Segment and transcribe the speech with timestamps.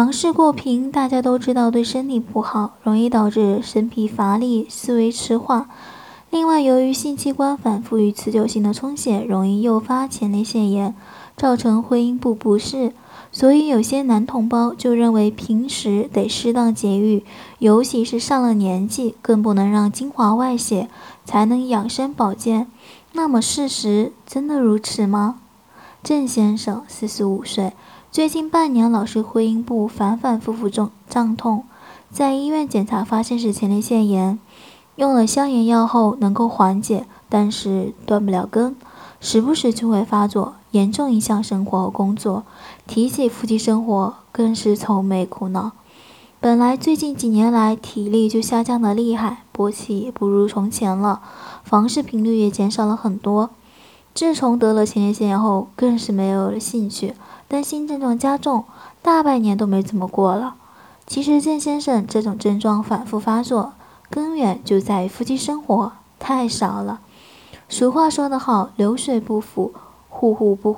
[0.00, 5.68] 房事过频，大家都知道对身体不好，容易导致身疲乏力、思维迟缓。
[6.30, 10.96] 另外，由于性器官反复与持久性的充血，容易诱发前列腺炎，
[11.36, 12.94] 造成会阴部不适。
[13.30, 17.22] 所以，有些男同胞就认为平时得适当节育，
[17.58, 20.88] 尤其是上了年纪，更不能让精华外泄，
[21.26, 22.68] 才能养生保健。
[23.12, 25.40] 那么，事实真的如此吗？
[26.02, 27.74] 郑先生，四十五岁。
[28.12, 31.62] 最近半年老是会阴部反反复复肿胀痛，
[32.10, 34.36] 在医院检查发现是前列腺炎，
[34.96, 38.74] 用了消炎药后能够缓解，但是断不了根，
[39.20, 42.42] 时不时就会发作，严重影响生活和工作。
[42.88, 45.70] 提起夫妻生活更是愁眉苦恼。
[46.40, 51.20] 本来最近几年来体力就下降的厉害，勃起也不如从前了，
[51.62, 53.50] 房事频率也减少了很多。
[54.14, 57.14] 自从得了前列腺炎后，更是没有了兴趣。
[57.48, 58.64] 担心症状加重，
[59.02, 60.54] 大半年都没怎么过了。
[61.06, 63.72] 其实郑先生这种症状反复发作，
[64.08, 67.00] 根源就在于夫妻生活太少了。
[67.68, 69.72] 俗话说得好，流水不腐，
[70.08, 70.76] 户户不。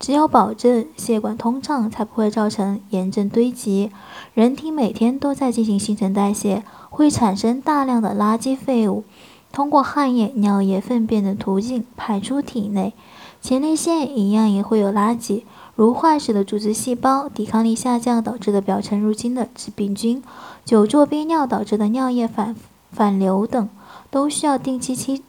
[0.00, 3.92] 只有保证血管通畅，才不会造成炎症堆积。
[4.34, 9.04] 人体每天都在进行新陈代谢，会产生大量的垃圾废物，
[9.52, 12.94] 通过汗液、尿液、粪便等途径排出体内。
[13.40, 15.42] 前列腺一样也会有垃圾。
[15.74, 20.22] 如坏死的组织细胞、抵抗力下降导致的表层入侵的致病菌、
[20.64, 22.54] 久坐憋尿导致的尿液反
[22.90, 23.68] 反流等，
[24.10, 25.22] 都需要定期清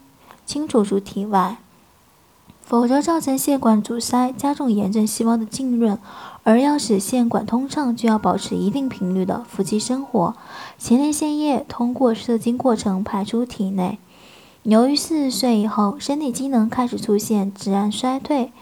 [0.45, 1.57] 清除出体外，
[2.61, 5.97] 否则造成血管阻塞，加重炎症细胞的浸润。
[6.43, 10.35] 而要使腺管通畅，就要保持一定频率的夫妻生活。
[10.77, 13.97] 前列腺液通过射精过程排出体内。
[14.63, 18.53] 由于四十岁以后，身体机能开始出现自然衰退。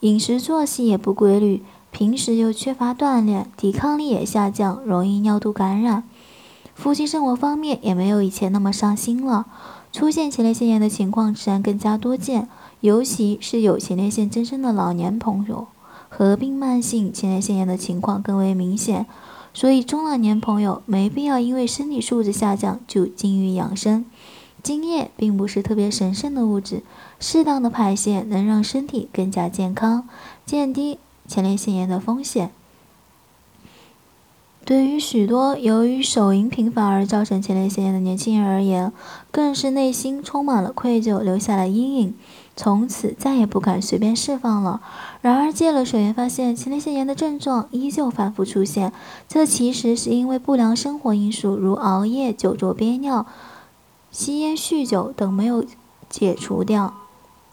[0.00, 6.04] 饮食作息也不规律，平时又缺乏锻炼，抵抗力也下降，容易尿毒感染。
[6.76, 9.46] 夫妻生活方面也没有以前那么上心了，
[9.92, 12.48] 出现前列腺炎的情况自然更加多见，
[12.80, 15.66] 尤其是有前列腺增生的老年朋友，
[16.08, 19.06] 合并慢性前列腺炎的情况更为明显。
[19.52, 24.04] 所以中老年朋友没必要因为身体素质下降就禁欲养生。
[24.62, 26.82] 精液并不是特别神圣的物质，
[27.20, 30.08] 适当的排泄能让身体更加健康，
[30.44, 32.50] 降低前列腺炎的风险。
[34.64, 38.92] 对于许多由于手淫频繁而造成前列腺炎的年轻人而言，
[39.30, 42.14] 更是内心充满了愧疚，留下了阴影，
[42.54, 44.82] 从此再也不敢随便释放了。
[45.22, 48.92] 然而戒了手淫，发现前列腺炎的症状依旧反复出现，
[49.26, 53.24] 这其实是因为不良生活因素，如熬夜、久坐憋尿。
[54.10, 55.64] 吸烟、酗酒等没有
[56.08, 56.94] 解除掉，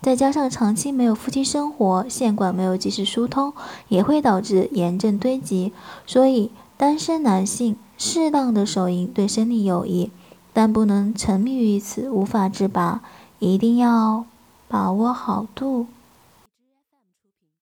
[0.01, 3.53] 再加上长期没有夫妻生活，腺管没有及时疏通，
[3.89, 5.73] 也会导致炎症堆积。
[6.05, 10.11] 所以，单身男性适当的手淫对身体有益，
[10.53, 13.01] 但不能沉迷于此无法自拔，
[13.39, 14.25] 一定要
[14.67, 15.87] 把握好度。